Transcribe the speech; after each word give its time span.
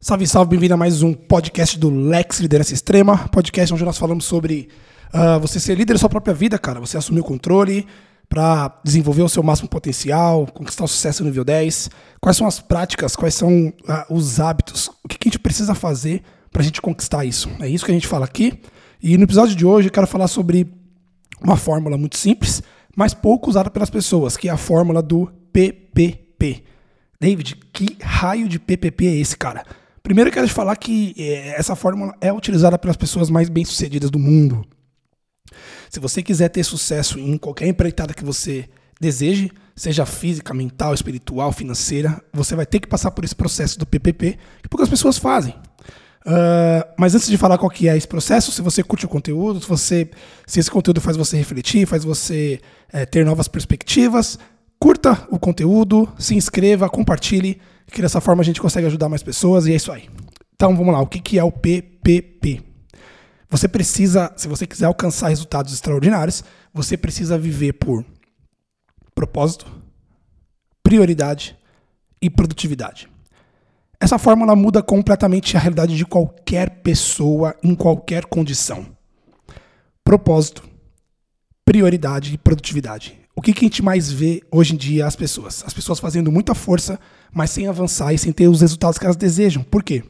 Salve, 0.00 0.28
salve, 0.28 0.50
bem-vindo 0.50 0.74
a 0.74 0.76
mais 0.76 1.02
um 1.02 1.12
podcast 1.12 1.76
do 1.76 1.90
Lex 1.90 2.38
Liderança 2.38 2.72
Extrema, 2.72 3.26
podcast 3.32 3.74
onde 3.74 3.84
nós 3.84 3.98
falamos 3.98 4.26
sobre 4.26 4.68
uh, 5.12 5.40
você 5.40 5.58
ser 5.58 5.76
líder 5.76 5.94
da 5.94 5.98
sua 5.98 6.08
própria 6.08 6.32
vida, 6.32 6.56
cara, 6.56 6.78
você 6.78 6.96
assumir 6.96 7.18
o 7.18 7.24
controle 7.24 7.84
para 8.28 8.80
desenvolver 8.84 9.22
o 9.22 9.28
seu 9.28 9.42
máximo 9.42 9.68
potencial, 9.68 10.46
conquistar 10.46 10.84
o 10.84 10.88
sucesso 10.88 11.24
no 11.24 11.30
nível 11.30 11.44
10, 11.44 11.90
quais 12.20 12.36
são 12.36 12.46
as 12.46 12.60
práticas, 12.60 13.16
quais 13.16 13.34
são 13.34 13.70
uh, 13.70 14.14
os 14.14 14.38
hábitos, 14.38 14.88
o 15.02 15.08
que, 15.08 15.18
que 15.18 15.26
a 15.26 15.30
gente 15.30 15.40
precisa 15.40 15.74
fazer 15.74 16.22
para 16.52 16.62
a 16.62 16.64
gente 16.64 16.80
conquistar 16.80 17.24
isso. 17.24 17.50
É 17.58 17.68
isso 17.68 17.84
que 17.84 17.90
a 17.90 17.94
gente 17.94 18.06
fala 18.06 18.24
aqui. 18.24 18.62
E 19.02 19.16
no 19.16 19.24
episódio 19.24 19.56
de 19.56 19.66
hoje 19.66 19.88
eu 19.88 19.92
quero 19.92 20.06
falar 20.06 20.28
sobre 20.28 20.72
uma 21.42 21.56
fórmula 21.56 21.98
muito 21.98 22.16
simples, 22.16 22.62
mas 22.96 23.14
pouco 23.14 23.50
usada 23.50 23.68
pelas 23.68 23.90
pessoas, 23.90 24.36
que 24.36 24.48
é 24.48 24.52
a 24.52 24.56
fórmula 24.56 25.02
do 25.02 25.28
PPP. 25.52 26.62
David, 27.20 27.56
que 27.72 27.96
raio 28.00 28.48
de 28.48 28.60
PPP 28.60 29.08
é 29.08 29.16
esse, 29.16 29.36
cara? 29.36 29.64
Primeiro 30.02 30.30
eu 30.30 30.34
quero 30.34 30.46
te 30.46 30.52
falar 30.52 30.76
que 30.76 31.14
é, 31.18 31.58
essa 31.58 31.76
fórmula 31.76 32.14
é 32.20 32.32
utilizada 32.32 32.78
pelas 32.78 32.96
pessoas 32.96 33.30
mais 33.30 33.48
bem-sucedidas 33.48 34.10
do 34.10 34.18
mundo. 34.18 34.64
Se 35.90 36.00
você 36.00 36.22
quiser 36.22 36.48
ter 36.48 36.64
sucesso 36.64 37.18
em 37.18 37.36
qualquer 37.38 37.66
empreitada 37.66 38.14
que 38.14 38.24
você 38.24 38.68
deseje, 39.00 39.50
seja 39.74 40.04
física, 40.04 40.52
mental, 40.52 40.92
espiritual, 40.92 41.52
financeira, 41.52 42.22
você 42.32 42.54
vai 42.54 42.66
ter 42.66 42.80
que 42.80 42.88
passar 42.88 43.10
por 43.10 43.24
esse 43.24 43.34
processo 43.34 43.78
do 43.78 43.86
PPP 43.86 44.38
que 44.62 44.68
poucas 44.68 44.88
pessoas 44.88 45.18
fazem. 45.18 45.54
Uh, 46.26 46.84
mas 46.98 47.14
antes 47.14 47.28
de 47.28 47.38
falar 47.38 47.56
qual 47.56 47.70
que 47.70 47.88
é 47.88 47.96
esse 47.96 48.06
processo, 48.06 48.52
se 48.52 48.60
você 48.60 48.82
curte 48.82 49.06
o 49.06 49.08
conteúdo, 49.08 49.60
se, 49.60 49.68
você, 49.68 50.10
se 50.46 50.60
esse 50.60 50.70
conteúdo 50.70 51.00
faz 51.00 51.16
você 51.16 51.36
refletir, 51.36 51.86
faz 51.86 52.04
você 52.04 52.60
é, 52.92 53.06
ter 53.06 53.24
novas 53.24 53.48
perspectivas, 53.48 54.38
curta 54.78 55.26
o 55.30 55.38
conteúdo, 55.38 56.08
se 56.18 56.34
inscreva, 56.34 56.88
compartilhe, 56.90 57.58
que 57.90 58.02
dessa 58.02 58.20
forma 58.20 58.42
a 58.42 58.44
gente 58.44 58.60
consegue 58.60 58.86
ajudar 58.86 59.08
mais 59.08 59.22
pessoas 59.22 59.66
e 59.66 59.72
é 59.72 59.76
isso 59.76 59.92
aí. 59.92 60.08
Então 60.54 60.76
vamos 60.76 60.92
lá, 60.92 61.00
o 61.00 61.06
que, 61.06 61.20
que 61.20 61.38
é 61.38 61.44
o 61.44 61.52
PPP? 61.52 62.62
Você 63.50 63.66
precisa, 63.66 64.32
se 64.36 64.46
você 64.46 64.66
quiser 64.66 64.86
alcançar 64.86 65.28
resultados 65.28 65.72
extraordinários, 65.72 66.44
você 66.72 66.96
precisa 66.96 67.38
viver 67.38 67.72
por 67.74 68.04
propósito, 69.14 69.66
prioridade 70.82 71.56
e 72.20 72.28
produtividade. 72.28 73.08
Essa 74.00 74.18
fórmula 74.18 74.54
muda 74.54 74.82
completamente 74.82 75.56
a 75.56 75.60
realidade 75.60 75.96
de 75.96 76.04
qualquer 76.04 76.82
pessoa 76.82 77.56
em 77.62 77.74
qualquer 77.74 78.26
condição. 78.26 78.86
Propósito, 80.04 80.62
prioridade 81.64 82.34
e 82.34 82.38
produtividade. 82.38 83.18
O 83.38 83.40
que, 83.40 83.52
que 83.52 83.64
a 83.64 83.68
gente 83.68 83.84
mais 83.84 84.10
vê 84.10 84.42
hoje 84.50 84.74
em 84.74 84.76
dia 84.76 85.06
as 85.06 85.14
pessoas? 85.14 85.62
As 85.64 85.72
pessoas 85.72 86.00
fazendo 86.00 86.32
muita 86.32 86.56
força, 86.56 86.98
mas 87.32 87.52
sem 87.52 87.68
avançar 87.68 88.12
e 88.12 88.18
sem 88.18 88.32
ter 88.32 88.48
os 88.48 88.62
resultados 88.62 88.98
que 88.98 89.04
elas 89.04 89.16
desejam. 89.16 89.62
Por 89.62 89.84
quê? 89.84 90.02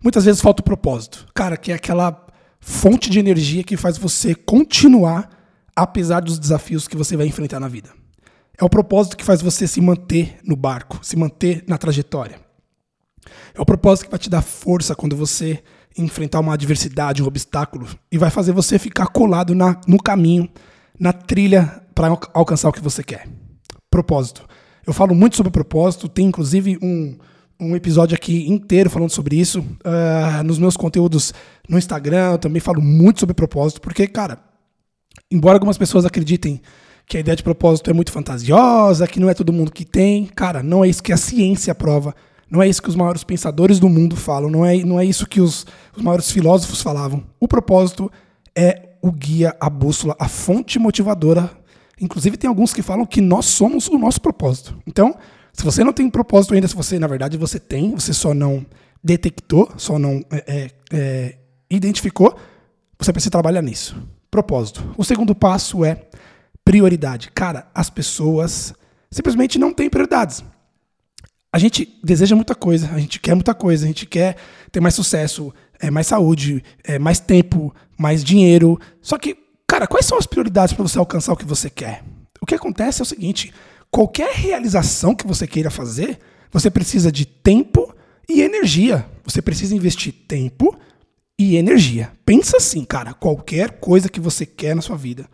Muitas 0.00 0.24
vezes 0.24 0.40
falta 0.40 0.60
o 0.60 0.64
propósito. 0.64 1.26
Cara, 1.34 1.56
que 1.56 1.72
é 1.72 1.74
aquela 1.74 2.24
fonte 2.60 3.10
de 3.10 3.18
energia 3.18 3.64
que 3.64 3.76
faz 3.76 3.98
você 3.98 4.32
continuar 4.32 5.28
apesar 5.74 6.20
dos 6.20 6.38
desafios 6.38 6.86
que 6.86 6.96
você 6.96 7.16
vai 7.16 7.26
enfrentar 7.26 7.58
na 7.58 7.66
vida. 7.66 7.90
É 8.56 8.64
o 8.64 8.70
propósito 8.70 9.16
que 9.16 9.24
faz 9.24 9.42
você 9.42 9.66
se 9.66 9.80
manter 9.80 10.38
no 10.44 10.54
barco, 10.54 11.00
se 11.02 11.16
manter 11.16 11.64
na 11.66 11.76
trajetória. 11.76 12.40
É 13.52 13.60
o 13.60 13.66
propósito 13.66 14.04
que 14.04 14.12
vai 14.12 14.20
te 14.20 14.30
dar 14.30 14.42
força 14.42 14.94
quando 14.94 15.16
você 15.16 15.64
enfrentar 15.98 16.38
uma 16.38 16.54
adversidade, 16.54 17.24
um 17.24 17.26
obstáculo, 17.26 17.88
e 18.12 18.16
vai 18.16 18.30
fazer 18.30 18.52
você 18.52 18.78
ficar 18.78 19.08
colado 19.08 19.52
na, 19.52 19.80
no 19.84 20.00
caminho, 20.00 20.48
na 20.96 21.12
trilha 21.12 21.82
para 21.94 22.08
alcançar 22.32 22.68
o 22.68 22.72
que 22.72 22.80
você 22.80 23.02
quer. 23.02 23.28
Propósito. 23.90 24.46
Eu 24.86 24.92
falo 24.92 25.14
muito 25.14 25.36
sobre 25.36 25.50
propósito, 25.50 26.08
tem 26.08 26.26
inclusive 26.26 26.78
um, 26.82 27.16
um 27.58 27.74
episódio 27.74 28.14
aqui 28.14 28.50
inteiro 28.50 28.90
falando 28.90 29.10
sobre 29.10 29.36
isso. 29.36 29.60
Uh, 29.60 30.42
nos 30.44 30.58
meus 30.58 30.76
conteúdos 30.76 31.32
no 31.68 31.78
Instagram, 31.78 32.32
eu 32.32 32.38
também 32.38 32.60
falo 32.60 32.82
muito 32.82 33.20
sobre 33.20 33.34
propósito, 33.34 33.80
porque, 33.80 34.06
cara, 34.06 34.38
embora 35.30 35.56
algumas 35.56 35.78
pessoas 35.78 36.04
acreditem 36.04 36.60
que 37.06 37.16
a 37.16 37.20
ideia 37.20 37.36
de 37.36 37.42
propósito 37.42 37.90
é 37.90 37.92
muito 37.92 38.12
fantasiosa, 38.12 39.06
que 39.06 39.20
não 39.20 39.28
é 39.28 39.34
todo 39.34 39.52
mundo 39.52 39.72
que 39.72 39.84
tem, 39.84 40.26
cara, 40.26 40.62
não 40.62 40.84
é 40.84 40.88
isso 40.88 41.02
que 41.02 41.12
a 41.12 41.16
ciência 41.16 41.74
prova, 41.74 42.14
não 42.50 42.62
é 42.62 42.68
isso 42.68 42.82
que 42.82 42.88
os 42.88 42.96
maiores 42.96 43.24
pensadores 43.24 43.78
do 43.78 43.88
mundo 43.88 44.16
falam, 44.16 44.50
não 44.50 44.64
é, 44.64 44.76
não 44.84 44.98
é 44.98 45.04
isso 45.04 45.26
que 45.26 45.40
os, 45.40 45.66
os 45.96 46.02
maiores 46.02 46.30
filósofos 46.30 46.82
falavam. 46.82 47.24
O 47.38 47.48
propósito 47.48 48.10
é 48.56 48.90
o 49.02 49.12
guia, 49.12 49.54
a 49.60 49.68
bússola, 49.68 50.16
a 50.18 50.28
fonte 50.28 50.78
motivadora 50.78 51.50
Inclusive, 52.00 52.36
tem 52.36 52.48
alguns 52.48 52.72
que 52.72 52.82
falam 52.82 53.06
que 53.06 53.20
nós 53.20 53.46
somos 53.46 53.88
o 53.88 53.98
nosso 53.98 54.20
propósito. 54.20 54.76
Então, 54.86 55.16
se 55.52 55.64
você 55.64 55.84
não 55.84 55.92
tem 55.92 56.10
propósito 56.10 56.54
ainda, 56.54 56.66
se 56.66 56.74
você, 56.74 56.98
na 56.98 57.06
verdade, 57.06 57.38
você 57.38 57.60
tem, 57.60 57.94
você 57.94 58.12
só 58.12 58.34
não 58.34 58.66
detectou, 59.02 59.70
só 59.76 59.98
não 59.98 60.24
é, 60.30 60.44
é, 60.46 60.70
é, 60.92 61.38
identificou, 61.70 62.36
você 62.98 63.12
precisa 63.12 63.30
trabalhar 63.30 63.62
nisso. 63.62 63.96
Propósito. 64.30 64.94
O 64.96 65.04
segundo 65.04 65.34
passo 65.34 65.84
é 65.84 66.08
prioridade. 66.64 67.30
Cara, 67.32 67.68
as 67.74 67.88
pessoas 67.88 68.74
simplesmente 69.10 69.58
não 69.58 69.72
têm 69.72 69.88
prioridades. 69.88 70.42
A 71.52 71.58
gente 71.58 72.00
deseja 72.02 72.34
muita 72.34 72.54
coisa, 72.54 72.90
a 72.90 72.98
gente 72.98 73.20
quer 73.20 73.34
muita 73.34 73.54
coisa, 73.54 73.84
a 73.84 73.86
gente 73.86 74.06
quer 74.06 74.36
ter 74.72 74.80
mais 74.80 74.94
sucesso, 74.94 75.54
é, 75.78 75.88
mais 75.88 76.08
saúde, 76.08 76.64
é, 76.82 76.98
mais 76.98 77.20
tempo, 77.20 77.72
mais 77.96 78.24
dinheiro. 78.24 78.80
Só 79.00 79.16
que 79.16 79.36
Cara, 79.66 79.86
quais 79.86 80.06
são 80.06 80.18
as 80.18 80.26
prioridades 80.26 80.74
para 80.74 80.82
você 80.82 80.98
alcançar 80.98 81.32
o 81.32 81.36
que 81.36 81.44
você 81.44 81.68
quer? 81.68 82.04
O 82.40 82.46
que 82.46 82.54
acontece 82.54 83.00
é 83.00 83.04
o 83.04 83.06
seguinte: 83.06 83.52
qualquer 83.90 84.34
realização 84.34 85.14
que 85.14 85.26
você 85.26 85.46
queira 85.46 85.70
fazer, 85.70 86.18
você 86.52 86.70
precisa 86.70 87.10
de 87.10 87.24
tempo 87.24 87.94
e 88.28 88.42
energia. 88.42 89.06
Você 89.24 89.40
precisa 89.40 89.74
investir 89.74 90.12
tempo 90.28 90.76
e 91.38 91.56
energia. 91.56 92.12
Pensa 92.24 92.58
assim, 92.58 92.84
cara, 92.84 93.14
qualquer 93.14 93.80
coisa 93.80 94.08
que 94.08 94.20
você 94.20 94.44
quer 94.44 94.76
na 94.76 94.82
sua 94.82 94.96
vida. 94.96 95.28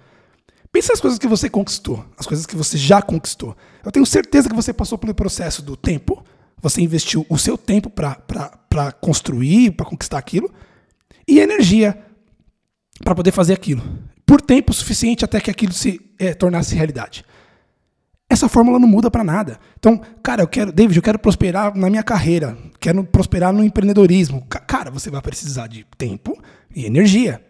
Pensa 0.72 0.92
nas 0.92 1.00
coisas 1.00 1.18
que 1.18 1.26
você 1.26 1.50
conquistou, 1.50 2.04
as 2.16 2.26
coisas 2.26 2.46
que 2.46 2.54
você 2.54 2.78
já 2.78 3.02
conquistou. 3.02 3.56
Eu 3.84 3.90
tenho 3.90 4.06
certeza 4.06 4.48
que 4.48 4.54
você 4.54 4.72
passou 4.72 4.96
pelo 4.96 5.12
processo 5.12 5.62
do 5.62 5.76
tempo, 5.76 6.24
você 6.62 6.80
investiu 6.80 7.26
o 7.28 7.36
seu 7.36 7.58
tempo 7.58 7.90
para 7.90 8.92
construir, 9.00 9.72
para 9.72 9.84
conquistar 9.84 10.18
aquilo, 10.18 10.48
e 11.26 11.40
energia 11.40 12.00
para 13.04 13.16
poder 13.16 13.32
fazer 13.32 13.54
aquilo 13.54 13.82
por 14.30 14.40
tempo 14.40 14.72
suficiente 14.72 15.24
até 15.24 15.40
que 15.40 15.50
aquilo 15.50 15.72
se 15.72 16.00
é, 16.16 16.32
tornasse 16.32 16.72
realidade. 16.76 17.24
Essa 18.28 18.48
fórmula 18.48 18.78
não 18.78 18.86
muda 18.86 19.10
para 19.10 19.24
nada. 19.24 19.58
Então, 19.76 20.00
cara, 20.22 20.44
eu 20.44 20.46
quero, 20.46 20.70
David, 20.70 20.96
eu 20.96 21.02
quero 21.02 21.18
prosperar 21.18 21.76
na 21.76 21.90
minha 21.90 22.04
carreira, 22.04 22.56
quero 22.78 23.02
prosperar 23.02 23.52
no 23.52 23.64
empreendedorismo. 23.64 24.46
Cara, 24.68 24.88
você 24.88 25.10
vai 25.10 25.20
precisar 25.20 25.66
de 25.66 25.84
tempo 25.98 26.40
e 26.72 26.86
energia. 26.86 27.44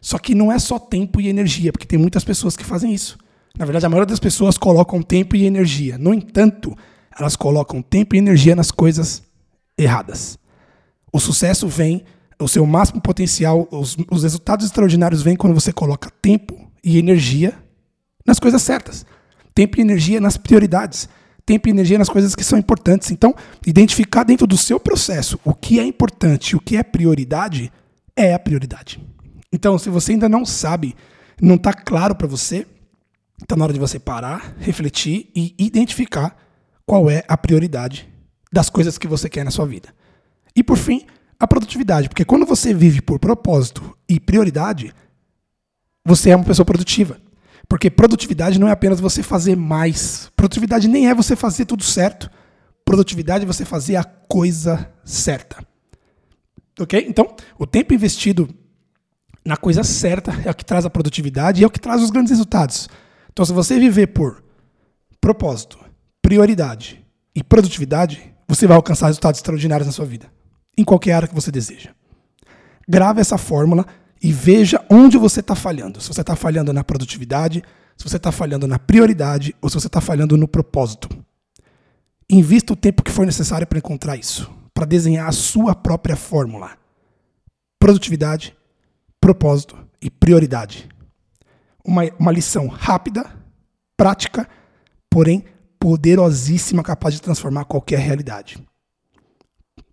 Só 0.00 0.18
que 0.18 0.32
não 0.32 0.52
é 0.52 0.58
só 0.60 0.78
tempo 0.78 1.20
e 1.20 1.26
energia, 1.26 1.72
porque 1.72 1.84
tem 1.84 1.98
muitas 1.98 2.22
pessoas 2.22 2.56
que 2.56 2.62
fazem 2.62 2.94
isso. 2.94 3.18
Na 3.58 3.64
verdade, 3.64 3.86
a 3.86 3.88
maioria 3.88 4.06
das 4.06 4.20
pessoas 4.20 4.56
colocam 4.56 5.02
tempo 5.02 5.34
e 5.34 5.44
energia. 5.44 5.98
No 5.98 6.14
entanto, 6.14 6.78
elas 7.18 7.34
colocam 7.34 7.82
tempo 7.82 8.14
e 8.14 8.18
energia 8.18 8.54
nas 8.54 8.70
coisas 8.70 9.20
erradas. 9.76 10.38
O 11.12 11.18
sucesso 11.18 11.66
vem 11.66 12.04
o 12.40 12.48
seu 12.48 12.64
máximo 12.66 13.00
potencial, 13.00 13.68
os, 13.70 13.96
os 14.10 14.22
resultados 14.22 14.66
extraordinários 14.66 15.22
vêm 15.22 15.36
quando 15.36 15.54
você 15.54 15.72
coloca 15.72 16.10
tempo 16.22 16.70
e 16.82 16.98
energia 16.98 17.54
nas 18.26 18.38
coisas 18.38 18.62
certas. 18.62 19.04
Tempo 19.54 19.78
e 19.78 19.80
energia 19.80 20.20
nas 20.20 20.36
prioridades. 20.36 21.08
Tempo 21.44 21.68
e 21.68 21.70
energia 21.70 21.98
nas 21.98 22.08
coisas 22.08 22.34
que 22.34 22.44
são 22.44 22.58
importantes. 22.58 23.10
Então, 23.10 23.34
identificar 23.66 24.24
dentro 24.24 24.46
do 24.46 24.56
seu 24.56 24.80
processo 24.80 25.38
o 25.44 25.54
que 25.54 25.78
é 25.78 25.84
importante, 25.84 26.56
o 26.56 26.60
que 26.60 26.76
é 26.76 26.82
prioridade, 26.82 27.72
é 28.16 28.34
a 28.34 28.38
prioridade. 28.38 29.00
Então, 29.52 29.78
se 29.78 29.90
você 29.90 30.12
ainda 30.12 30.28
não 30.28 30.46
sabe, 30.46 30.94
não 31.40 31.56
está 31.56 31.72
claro 31.72 32.14
para 32.14 32.26
você, 32.26 32.66
está 33.40 33.56
na 33.56 33.64
hora 33.64 33.72
de 33.72 33.80
você 33.80 33.98
parar, 33.98 34.54
refletir 34.58 35.30
e 35.34 35.54
identificar 35.58 36.36
qual 36.86 37.10
é 37.10 37.24
a 37.26 37.36
prioridade 37.36 38.08
das 38.52 38.70
coisas 38.70 38.98
que 38.98 39.08
você 39.08 39.28
quer 39.28 39.44
na 39.44 39.50
sua 39.50 39.66
vida. 39.66 39.88
E 40.54 40.62
por 40.62 40.76
fim, 40.76 41.06
a 41.40 41.48
produtividade. 41.48 42.08
Porque 42.10 42.24
quando 42.24 42.44
você 42.44 42.74
vive 42.74 43.00
por 43.00 43.18
propósito 43.18 43.96
e 44.06 44.20
prioridade, 44.20 44.92
você 46.04 46.30
é 46.30 46.36
uma 46.36 46.44
pessoa 46.44 46.66
produtiva. 46.66 47.16
Porque 47.66 47.90
produtividade 47.90 48.60
não 48.60 48.68
é 48.68 48.72
apenas 48.72 49.00
você 49.00 49.22
fazer 49.22 49.56
mais. 49.56 50.30
Produtividade 50.36 50.86
nem 50.86 51.08
é 51.08 51.14
você 51.14 51.34
fazer 51.34 51.64
tudo 51.64 51.82
certo. 51.82 52.30
Produtividade 52.84 53.44
é 53.44 53.46
você 53.46 53.64
fazer 53.64 53.96
a 53.96 54.04
coisa 54.04 54.92
certa. 55.02 55.64
Ok? 56.78 57.06
Então, 57.08 57.34
o 57.58 57.66
tempo 57.66 57.94
investido 57.94 58.48
na 59.44 59.56
coisa 59.56 59.82
certa 59.82 60.32
é 60.44 60.50
o 60.50 60.54
que 60.54 60.64
traz 60.64 60.84
a 60.84 60.90
produtividade 60.90 61.60
e 61.60 61.64
é 61.64 61.66
o 61.66 61.70
que 61.70 61.80
traz 61.80 62.02
os 62.02 62.10
grandes 62.10 62.30
resultados. 62.30 62.88
Então, 63.32 63.44
se 63.44 63.52
você 63.52 63.78
viver 63.78 64.08
por 64.08 64.42
propósito, 65.20 65.78
prioridade 66.20 67.04
e 67.34 67.42
produtividade, 67.42 68.34
você 68.48 68.66
vai 68.66 68.76
alcançar 68.76 69.06
resultados 69.06 69.38
extraordinários 69.38 69.86
na 69.86 69.92
sua 69.92 70.04
vida 70.04 70.39
em 70.76 70.84
qualquer 70.84 71.12
área 71.12 71.28
que 71.28 71.34
você 71.34 71.50
deseja. 71.50 71.90
Grave 72.88 73.20
essa 73.20 73.38
fórmula 73.38 73.86
e 74.22 74.32
veja 74.32 74.84
onde 74.90 75.16
você 75.16 75.40
está 75.40 75.54
falhando. 75.54 76.00
Se 76.00 76.08
você 76.08 76.20
está 76.20 76.36
falhando 76.36 76.72
na 76.72 76.84
produtividade, 76.84 77.62
se 77.96 78.08
você 78.08 78.16
está 78.16 78.32
falhando 78.32 78.66
na 78.66 78.78
prioridade 78.78 79.54
ou 79.60 79.68
se 79.68 79.74
você 79.74 79.86
está 79.86 80.00
falhando 80.00 80.36
no 80.36 80.48
propósito. 80.48 81.08
Invista 82.28 82.72
o 82.72 82.76
tempo 82.76 83.02
que 83.02 83.10
for 83.10 83.26
necessário 83.26 83.66
para 83.66 83.78
encontrar 83.78 84.16
isso, 84.16 84.50
para 84.72 84.86
desenhar 84.86 85.28
a 85.28 85.32
sua 85.32 85.74
própria 85.74 86.16
fórmula. 86.16 86.78
Produtividade, 87.78 88.56
propósito 89.20 89.76
e 90.00 90.10
prioridade. 90.10 90.88
Uma, 91.84 92.02
uma 92.18 92.32
lição 92.32 92.68
rápida, 92.68 93.30
prática, 93.96 94.48
porém 95.10 95.44
poderosíssima, 95.78 96.82
capaz 96.82 97.14
de 97.14 97.22
transformar 97.22 97.64
qualquer 97.64 97.98
realidade. 97.98 98.62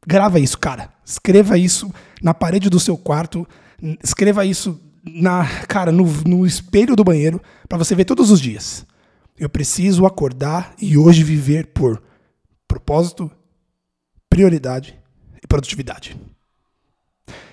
Grava 0.07 0.39
isso, 0.39 0.57
cara. 0.57 0.89
Escreva 1.05 1.57
isso 1.57 1.93
na 2.23 2.33
parede 2.33 2.69
do 2.69 2.79
seu 2.79 2.97
quarto. 2.97 3.45
Escreva 4.01 4.45
isso 4.45 4.79
na, 5.03 5.45
cara, 5.67 5.91
no, 5.91 6.05
no 6.25 6.45
espelho 6.45 6.95
do 6.95 7.03
banheiro 7.03 7.41
para 7.67 7.77
você 7.77 7.93
ver 7.93 8.05
todos 8.05 8.31
os 8.31 8.39
dias. 8.39 8.85
Eu 9.37 9.49
preciso 9.49 10.05
acordar 10.05 10.73
e 10.81 10.97
hoje 10.97 11.25
viver 11.25 11.67
por 11.67 12.01
propósito, 12.69 13.29
prioridade 14.29 14.97
e 15.43 15.45
produtividade. 15.45 16.17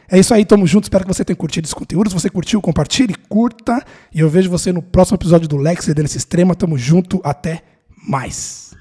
É 0.09 0.17
isso 0.17 0.33
aí, 0.33 0.45
tamo 0.45 0.65
junto. 0.65 0.85
Espero 0.85 1.03
que 1.03 1.13
você 1.13 1.25
tenha 1.25 1.37
curtido 1.37 1.65
esse 1.65 1.75
conteúdo. 1.75 2.09
Se 2.09 2.15
você 2.15 2.31
curtiu, 2.31 2.63
compartilhe, 2.63 3.17
curta. 3.29 3.85
E 4.15 4.21
eu 4.21 4.29
vejo 4.31 4.49
você 4.49 4.71
no 4.73 4.81
próximo 4.81 5.17
episódio 5.17 5.49
do 5.49 5.57
Lex 5.57 5.89
Liderança 5.89 6.17
Extrema. 6.17 6.55
Tamo 6.55 6.79
junto. 6.79 7.21
Até 7.25 7.65
mais. 8.07 8.74